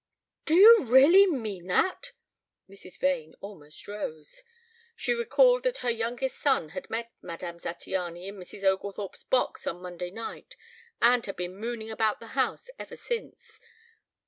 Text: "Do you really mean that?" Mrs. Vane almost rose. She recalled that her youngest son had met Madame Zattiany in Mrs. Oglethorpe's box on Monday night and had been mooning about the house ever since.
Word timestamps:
"Do 0.45 0.55
you 0.55 0.85
really 0.85 1.27
mean 1.27 1.67
that?" 1.67 2.13
Mrs. 2.67 2.97
Vane 2.99 3.35
almost 3.39 3.87
rose. 3.87 4.41
She 4.95 5.13
recalled 5.13 5.61
that 5.61 5.77
her 5.85 5.91
youngest 5.91 6.39
son 6.39 6.69
had 6.69 6.89
met 6.89 7.11
Madame 7.21 7.59
Zattiany 7.59 8.25
in 8.27 8.35
Mrs. 8.37 8.63
Oglethorpe's 8.63 9.23
box 9.23 9.67
on 9.67 9.79
Monday 9.83 10.09
night 10.09 10.55
and 11.03 11.23
had 11.27 11.35
been 11.35 11.55
mooning 11.55 11.91
about 11.91 12.19
the 12.19 12.29
house 12.33 12.67
ever 12.79 12.97
since. 12.97 13.59